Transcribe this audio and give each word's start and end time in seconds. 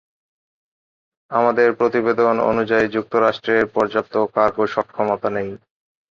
আমাদের 1.31 1.69
প্রতিবেদন 1.73 2.35
অনুযায়ী, 2.51 2.85
যুক্তরাষ্ট্রের 2.87 3.63
পর্যাপ্ত 3.67 4.15
কার্গো 4.35 4.65
সক্ষমতা 4.67 5.29
নেই। 5.29 5.49